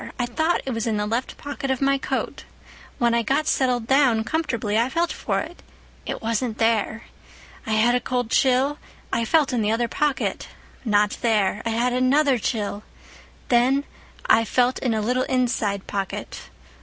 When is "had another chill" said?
11.69-12.81